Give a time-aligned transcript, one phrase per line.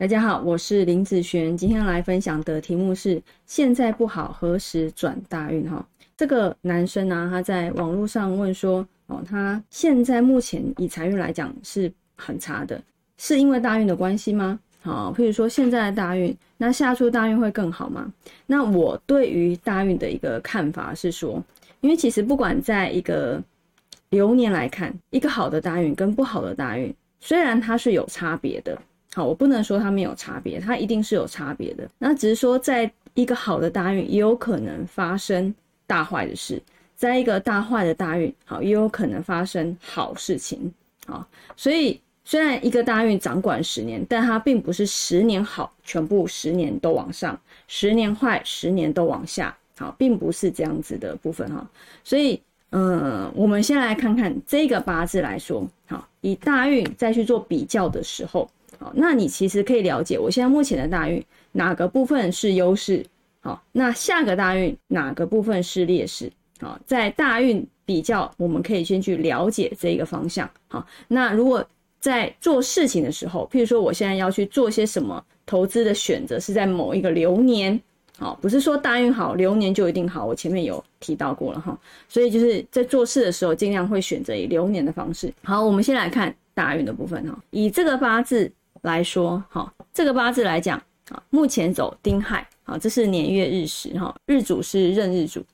[0.00, 5.68] 大家好，我是林子璇，今天来分享的题目是现在不好，何时转大运？
[5.68, 5.84] 哈，
[6.16, 12.80] 这个男生呢，他在网络上问说，哦，他现在目前以财运来讲是很差的，
[13.16, 14.60] 是因为大运的关系吗？
[14.82, 18.08] 好，譬如说现在的大运，那下出大运会更好吗？
[18.46, 21.42] 那我对于大运的一个看法是说，
[21.80, 23.42] 因为其实不管在一个
[24.10, 28.80] 流年来看，一个好的大运跟不好的大运，虽然它是有差别的。
[29.14, 31.88] 好，我不能说它没有差别，它一定是有差别的。
[31.98, 35.52] 那只是说，在一个好的大运，也有可能发生
[35.86, 36.58] 大坏的事；
[36.94, 40.72] 在一个大坏的大运，好，也有可能发生好事情。
[41.06, 41.26] 好，
[41.56, 47.34] 所以虽然一个大运掌管十年，但它并不是十年好，全部十年都往上；
[47.66, 49.56] 十年坏，十年都往下。
[49.78, 51.66] 好，并不是这样子的部分哈。
[52.04, 58.48] 所以，嗯，我们先来看看这个八字来说，好，以大运再去做比较的时候。
[58.78, 61.22] 好，那你其实可以了解，我现在目前的大运
[61.52, 63.04] 哪个部分是优势？
[63.40, 66.30] 好，那下个大运哪个部分是劣势？
[66.60, 70.48] 好，在大运比较，我们可以先去了解这个方向。
[70.68, 71.64] 好，那如果
[72.00, 77.80] 在做事情的时候，譬如说我现在要去做些什么投资的选择，是在某一个流年，
[78.18, 80.26] 好，不是说大运好，流年就一定好。
[80.26, 85.32] 我前面有提到过了哈，所以就是在做事的时候，尽量会选择以流年的方式。
[85.42, 88.50] 好，我们先来看大运的部分哈，以这个八字。
[88.82, 95.44] 来说，哈，这个八字来讲，啊，目前走丁亥，好，这是年月日时，哈，日主是壬日主。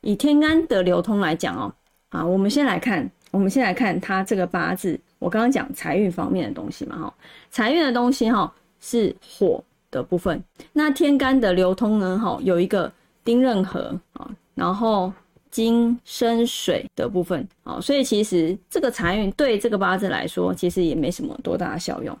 [0.00, 1.74] 以天干的流通来讲，哦，
[2.10, 7.14] 啊，我们先来看，我们先来看它这个八字，我刚刚讲财运方面的东西嘛，哈，
[7.50, 10.42] 财运的东西，哈，是火的部分。
[10.72, 12.90] 那天干的流通呢，哈，有一个
[13.24, 15.12] 丁壬合，啊，然后
[15.50, 22.16] 金生水的部分，啊，所以其实这个财运对这个八字来说，其实也没什么多大的效用。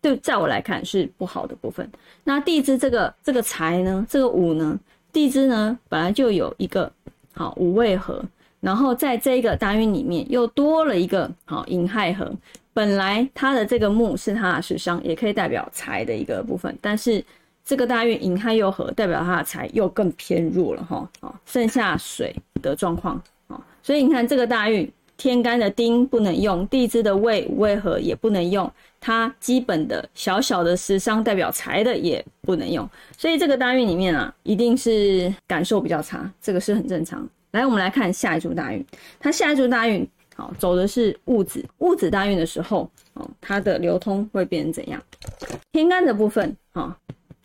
[0.00, 1.88] 对，在我来看是不好的部分。
[2.24, 4.78] 那地支这个这个财呢，这个午呢，
[5.12, 6.90] 地支呢本来就有一个
[7.34, 8.22] 好午未合，
[8.60, 12.32] 然后在这个大运里面又多了一个好寅亥合。
[12.72, 17.22] 本来它的这个木是它的食伤，也可以代表财的一个部分，但是
[17.64, 21.08] 这个大运寅亥又合，代表它的财又更偏弱了哈。
[21.20, 24.90] 好，剩下水的状况啊，所以你看这个大运。
[25.20, 32.88] 天干的丁不能用，地支的未未合也不能用，它基本的小小的食伤代表财的也不能用，
[33.18, 37.28] 所以这个大运里面啊，一定是感受比较差，这个是很正常。
[37.50, 38.82] 来，我们来看下一柱大运，
[39.18, 45.02] 它下一柱大运好走的是戊子，戊子大运的时候，哦，它的流通会变成怎样？
[45.70, 46.96] 天干的部分啊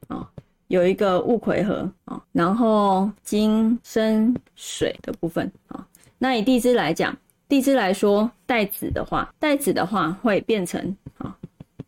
[0.07, 0.25] 啊，
[0.69, 5.85] 有一个戊癸合啊，然后金生水的部分啊，
[6.17, 7.13] 那以地支来讲。
[7.55, 11.33] 地支来说，带子的话，带子的话会变成啊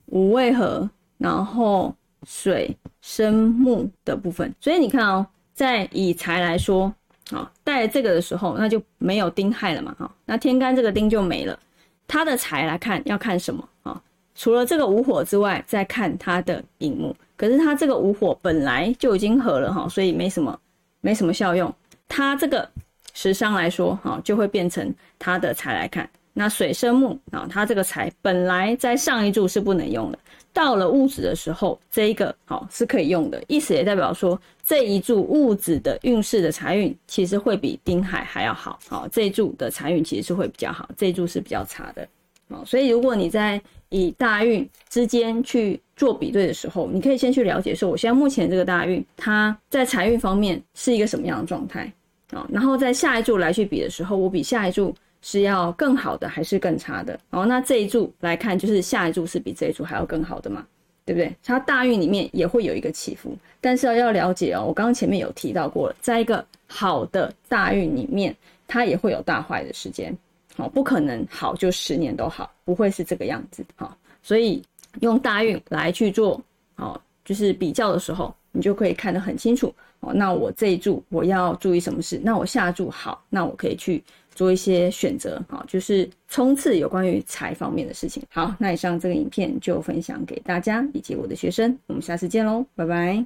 [0.05, 1.93] 五味合，然后
[2.25, 4.53] 水生木的部分。
[4.61, 6.93] 所以你看哦，在以财来说，
[7.31, 11.59] 啊带这个的时候，那就没有丁亥了嘛，哈，那天干这个丁就没了。
[12.07, 14.01] 它的财来看要看什么啊？
[14.35, 17.13] 除了这个午火之外，再看它的寅木。
[17.35, 20.57] 可是它这个午火本来就已经合了哈，所以没什么
[21.01, 21.75] 没什么效用。
[22.07, 22.71] 它这个。
[23.17, 26.07] 时伤来说，哈，就会变成他的财来看。
[26.33, 30.19] 那水生木啊，它这个财本来在上一柱是不能用的，
[30.53, 33.43] 到了戊子的时候，这一个好是可以用的。
[33.47, 38.77] 意思也代表说，这一柱戊子的运势的财运其实会比丁亥还要好。
[38.87, 42.07] 好，这一柱的财运其实是会比较好，这一柱是比较差的。
[42.51, 51.91] 好，所以如果你在以大运之间去做比对的时候，你可以先去了解说，我现在目前这个大运，它在财运方面是一个什么样的状态。
[52.31, 57.17] 啊，然后在下一柱来去比的时候，我比下一柱是要更好的还是更差的？
[57.29, 60.65] 哦，那这一柱来看，就是下一柱是比这一柱还要更好的嘛，
[61.05, 61.33] 对不对？
[61.43, 68.35] 它大运里面也会有一个起伏，但是要了解哦，我刚刚前面有提到过了，在一个好的大运里面，
[68.67, 70.15] 它也会有大坏的时间，
[70.55, 74.61] 好，不可能好就十年都好，不会是这个样子，好，所以
[74.99, 76.41] 用大运来去做，
[76.75, 78.33] 好，就是比较的时候。
[78.53, 79.71] 你就可以看得很清楚
[80.01, 80.13] 哦。
[80.13, 82.19] 那我这一注我要注意什么事？
[82.23, 84.03] 那我下注好，那我可以去
[84.33, 88.23] 做一些选择啊，就是冲刺有关于财方面的事情。
[88.29, 93.15] 好，那以上这个影片就分享给大家以及我的学生，我们下次见喽，拜拜。